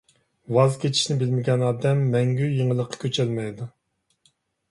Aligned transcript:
ۋاز 0.55 0.75
كېچىشنى 0.83 1.17
بىلمىگەن 1.23 1.65
ئادەم 1.67 2.01
مەڭگۈ 2.15 2.49
يېڭىلىققا 2.53 3.01
كۆچەلمەيدۇ. 3.05 3.71